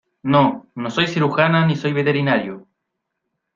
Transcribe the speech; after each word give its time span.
no, 0.23 0.65
no 0.73 0.89
soy 0.89 1.05
cirujana 1.07 1.63
ni 1.67 1.75
soy 1.75 1.93
veterinario. 1.93 2.67